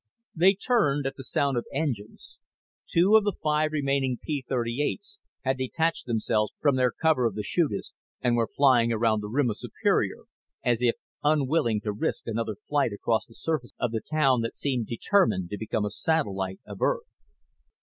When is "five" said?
3.43-3.71